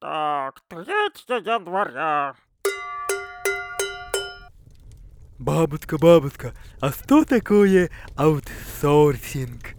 Так, 0.00 0.60
3 0.68 0.78
января. 1.44 2.34
Бабушка, 5.40 5.98
бабушка, 5.98 6.52
а 6.80 6.90
что 6.90 7.24
такое 7.24 7.90
аутсорсинг? 8.16 9.74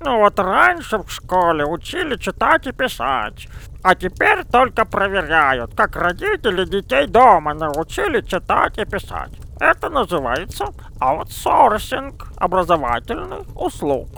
Ну 0.00 0.18
вот 0.18 0.36
раньше 0.40 0.98
в 0.98 1.08
школе 1.08 1.64
учили 1.64 2.16
читать 2.16 2.66
и 2.66 2.72
писать, 2.72 3.46
а 3.84 3.94
теперь 3.94 4.44
только 4.44 4.84
проверяют, 4.84 5.76
как 5.76 5.94
родители 5.94 6.64
детей 6.64 7.06
дома 7.06 7.54
научили 7.54 8.22
читать 8.22 8.78
и 8.78 8.84
писать. 8.84 9.30
Это 9.60 9.90
называется 9.90 10.66
аутсорсинг 10.98 12.32
образовательных 12.36 13.46
услуг. 13.54 14.08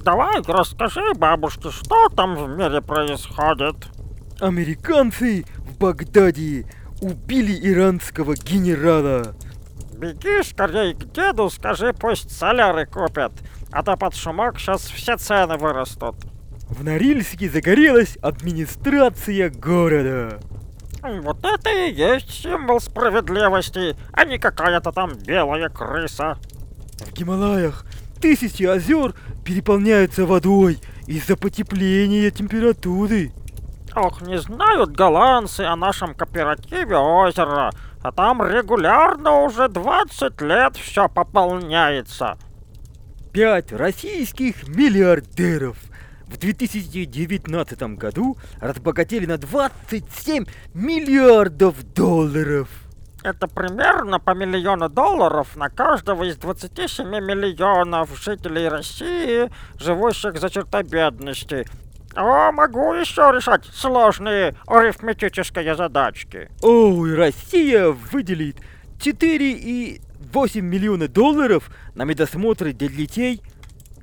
Давай 0.00 0.42
расскажи 0.46 1.14
бабушке, 1.14 1.70
что 1.70 2.10
там 2.10 2.34
в 2.36 2.48
мире 2.50 2.82
происходит. 2.82 3.76
Американцы 4.42 5.44
в 5.58 5.78
Багдаде 5.78 6.66
убили 7.00 7.56
иранского 7.70 8.34
генерала. 8.34 9.36
Беги 9.96 10.42
скорей 10.42 10.94
к 10.94 11.12
деду, 11.12 11.48
скажи, 11.48 11.92
пусть 11.92 12.36
соляры 12.36 12.86
купят, 12.86 13.32
а 13.70 13.84
то 13.84 13.96
под 13.96 14.16
шумок 14.16 14.58
сейчас 14.58 14.82
все 14.82 15.16
цены 15.16 15.58
вырастут. 15.58 16.16
В 16.68 16.82
Норильске 16.82 17.48
загорелась 17.48 18.16
администрация 18.16 19.48
города. 19.48 20.40
Вот 21.22 21.38
это 21.44 21.70
и 21.70 21.92
есть 21.92 22.32
символ 22.32 22.80
справедливости, 22.80 23.96
а 24.12 24.24
не 24.24 24.38
какая-то 24.38 24.90
там 24.90 25.12
белая 25.24 25.68
крыса. 25.68 26.36
В 26.98 27.12
Гималаях 27.12 27.86
тысячи 28.20 28.64
озер 28.64 29.14
переполняются 29.44 30.26
водой 30.26 30.80
из-за 31.06 31.36
потепления 31.36 32.28
температуры. 32.32 33.30
Ох, 33.94 34.22
не 34.22 34.38
знают 34.38 34.92
голландцы 34.92 35.60
о 35.62 35.76
нашем 35.76 36.14
кооперативе 36.14 36.96
озера, 36.96 37.70
а 38.02 38.12
там 38.12 38.42
регулярно 38.42 39.42
уже 39.42 39.68
20 39.68 40.40
лет 40.40 40.76
все 40.76 41.08
пополняется. 41.08 42.38
Пять 43.32 43.70
российских 43.70 44.66
миллиардеров 44.66 45.76
в 46.26 46.38
2019 46.38 47.82
году 47.98 48.38
разбогатели 48.60 49.26
на 49.26 49.36
27 49.36 50.46
миллиардов 50.72 51.82
долларов. 51.92 52.68
Это 53.22 53.46
примерно 53.46 54.18
по 54.18 54.34
миллиону 54.34 54.88
долларов 54.88 55.54
на 55.54 55.68
каждого 55.68 56.24
из 56.24 56.36
27 56.38 57.06
миллионов 57.06 58.10
жителей 58.18 58.68
России, 58.68 59.50
живущих 59.78 60.40
за 60.40 60.50
чертой 60.50 60.82
бедности. 60.82 61.66
О, 62.14 62.52
могу 62.52 62.92
еще 62.94 63.32
решать 63.34 63.64
сложные 63.66 64.54
арифметические 64.66 65.74
задачки. 65.74 66.50
Ой, 66.62 67.14
Россия 67.14 67.88
выделит 67.88 68.58
4,8 68.98 70.60
миллиона 70.60 71.08
долларов 71.08 71.70
на 71.94 72.04
медосмотры 72.04 72.72
для 72.72 72.88
детей. 72.88 73.42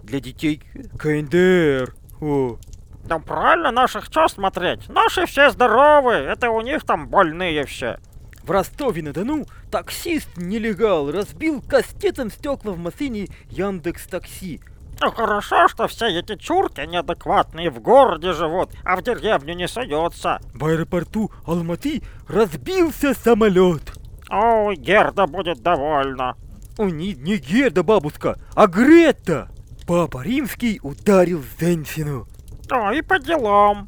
Для 0.03 0.19
детей 0.19 0.61
КНДР. 0.97 1.93
О, 2.21 2.57
Да 3.05 3.19
правильно 3.19 3.71
наших 3.71 4.05
что 4.05 4.27
смотреть? 4.27 4.89
Наши 4.89 5.25
все 5.27 5.51
здоровые, 5.51 6.25
это 6.25 6.49
у 6.49 6.61
них 6.61 6.83
там 6.83 7.07
больные 7.07 7.63
все. 7.65 7.99
в 8.43 8.49
Ростове-на-Дону 8.51 9.45
таксист-нелегал 9.69 11.11
разбил 11.11 11.61
кастетом 11.61 12.31
стекла 12.31 12.71
в 12.71 12.79
машине 12.79 13.27
Яндекс 13.51 14.07
Такси. 14.07 14.59
Ну 15.01 15.11
хорошо, 15.11 15.67
что 15.69 15.87
все 15.87 16.07
эти 16.07 16.35
чурки 16.35 16.81
неадекватные 16.81 17.69
в 17.69 17.79
городе 17.79 18.33
живут, 18.33 18.71
а 18.83 18.97
в 18.97 19.01
деревню 19.01 19.53
не 19.53 19.67
суются. 19.67 20.39
В 20.53 20.65
аэропорту 20.65 21.31
Алматы 21.45 22.01
разбился 22.27 23.13
самолет. 23.13 23.93
Ой, 24.29 24.75
Герда 24.75 25.25
будет 25.25 25.61
довольна. 25.61 26.35
О, 26.77 26.85
не, 26.85 27.13
не 27.13 27.37
Герда, 27.37 27.83
бабушка, 27.83 28.37
а 28.55 28.67
Грета. 28.67 29.49
Папа 29.87 30.21
Римский 30.21 30.79
ударил 30.83 31.43
женщину. 31.59 32.27
О, 32.69 32.91
и 32.91 33.01
по 33.01 33.19
делам. 33.19 33.87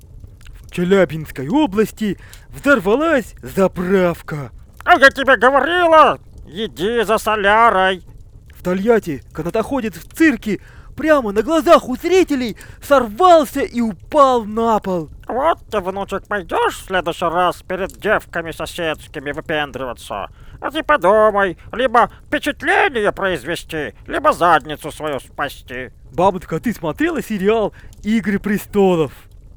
В 0.61 0.71
Челябинской 0.71 1.49
области 1.49 2.17
взорвалась 2.49 3.35
заправка. 3.41 4.51
А 4.85 4.95
я 4.95 5.09
тебе 5.09 5.35
говорила, 5.35 6.17
иди 6.47 7.03
за 7.03 7.17
солярой. 7.17 8.01
В 8.61 8.63
Тольятти 8.63 9.23
канатоходец 9.33 9.95
в 9.95 10.13
цирке 10.13 10.61
прямо 10.95 11.31
на 11.31 11.41
глазах 11.41 11.89
у 11.89 11.95
зрителей 11.95 12.55
сорвался 12.79 13.61
и 13.61 13.81
упал 13.81 14.45
на 14.45 14.77
пол. 14.77 15.09
Вот 15.27 15.57
ты, 15.71 15.79
внучек, 15.79 16.27
пойдешь 16.27 16.75
в 16.75 16.85
следующий 16.85 17.25
раз 17.25 17.63
перед 17.63 17.99
девками 17.99 18.51
соседскими 18.51 19.31
выпендриваться. 19.31 20.29
А 20.61 20.69
ты 20.69 20.83
подумай, 20.83 21.57
либо 21.71 22.11
впечатление 22.27 23.11
произвести, 23.11 23.95
либо 24.05 24.31
задницу 24.31 24.91
свою 24.91 25.19
спасти. 25.19 25.89
Бабушка, 26.13 26.59
ты 26.59 26.71
смотрела 26.71 27.23
сериал 27.23 27.73
«Игры 28.03 28.37
престолов»? 28.37 29.11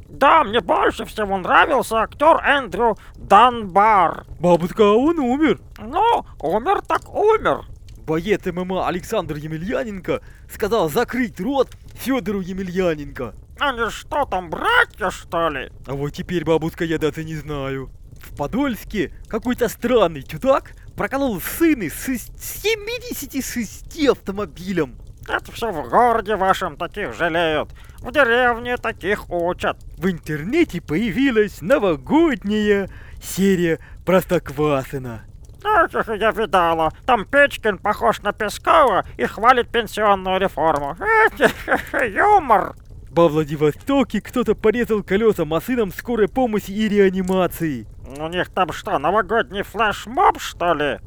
Да, 0.09 0.44
мне 0.44 0.60
больше 0.60 1.04
всего 1.04 1.36
нравился 1.36 1.97
актер 1.97 2.42
Эндрю 2.42 2.97
Данбар. 3.16 4.25
Бабушка, 4.41 4.81
он 4.81 5.19
умер. 5.19 5.59
Ну, 5.78 6.25
умер 6.41 6.81
так 6.88 7.15
умер. 7.15 7.66
Боец 8.06 8.44
ММА 8.44 8.87
Александр 8.87 9.37
Емельяненко 9.37 10.20
сказал 10.53 10.91
закрыть 10.91 11.41
рот 11.41 11.70
Федору 11.94 12.41
Емельяненко. 12.41 13.34
Они 13.59 13.91
что 13.91 14.25
там, 14.26 14.50
братья, 14.50 15.10
что 15.10 15.48
ли? 15.48 15.70
А 15.87 15.94
вот 15.94 16.10
теперь, 16.10 16.44
бабушка, 16.44 16.84
я 16.84 16.98
даже 16.98 17.25
не 17.25 17.37
знаю. 17.37 17.91
В 18.20 18.37
Подольске 18.37 19.12
какой-то 19.28 19.69
странный 19.69 20.22
чудак 20.22 20.72
проколол 20.97 21.41
сына 21.41 21.88
с 21.88 22.04
шесть- 22.04 22.32
76 22.38 24.09
автомобилем. 24.09 24.97
Это 25.26 25.50
все 25.53 25.71
в 25.72 25.88
городе 25.88 26.36
вашем 26.36 26.76
таких 26.76 27.15
жалеют. 27.15 27.71
В 28.00 28.12
деревне 28.12 28.76
таких 28.76 29.31
учат. 29.31 29.78
В 29.97 30.10
интернете 30.10 30.82
появилась 30.82 31.62
новогодняя 31.62 32.91
серия 33.22 33.78
Простоквашино. 34.04 35.25
Эх, 35.65 36.09
я 36.09 36.31
видала. 36.31 36.93
Там 37.07 37.25
Печкин 37.25 37.79
похож 37.79 38.21
на 38.23 38.33
Пескова 38.33 39.05
и 39.17 39.25
хвалит 39.25 39.69
пенсионную 39.69 40.39
реформу. 40.39 40.97
Эх, 41.01 41.93
Юмор. 42.15 42.75
Во 43.11 43.29
Владивостоке 43.29 44.21
кто-то 44.21 44.55
порезал 44.55 45.03
колеса 45.03 45.45
машинам 45.45 45.93
скорой 45.93 46.29
помощи 46.29 46.73
и 46.73 46.89
реанимации. 46.89 47.87
У 48.19 48.27
них 48.29 48.51
там 48.51 48.73
что, 48.73 48.99
новогодний 48.99 49.63
флешмоб, 49.63 50.41
что 50.41 50.75
ли? 50.75 50.99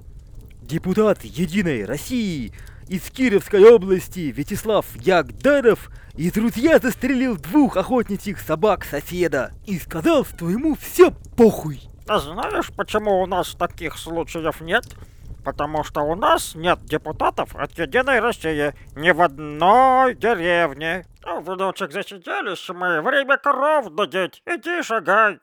Депутат 0.61 1.23
Единой 1.23 1.85
России 1.85 2.53
из 2.87 3.01
Кировской 3.11 3.63
области 3.69 4.33
Вячеслав 4.35 4.85
Ягдаров 4.95 5.89
и 6.15 6.31
друзья 6.31 6.79
застрелил 6.79 7.37
двух 7.37 7.77
охотничьих 7.77 8.39
собак 8.39 8.85
соседа 8.85 9.51
и 9.65 9.77
сказал, 9.77 10.25
что 10.25 10.49
ему 10.49 10.75
все 10.75 11.11
похуй. 11.35 11.81
А 12.07 12.19
знаешь, 12.19 12.71
почему 12.75 13.21
у 13.21 13.25
нас 13.25 13.53
таких 13.55 13.97
случаев 13.97 14.61
нет? 14.61 14.85
Потому 15.43 15.83
что 15.83 16.01
у 16.01 16.15
нас 16.15 16.55
нет 16.55 16.79
депутатов 16.85 17.55
от 17.55 17.71
Единой 17.77 18.19
России 18.19 18.73
ни 18.95 19.11
в 19.11 19.21
одной 19.21 20.15
деревне. 20.15 21.05
Ну, 21.25 21.41
внучек, 21.41 21.91
засиделись 21.91 22.69
мы, 22.69 23.01
время 23.01 23.37
коров 23.37 23.93
дудеть, 23.93 24.41
иди 24.45 24.81
шагай. 24.81 25.39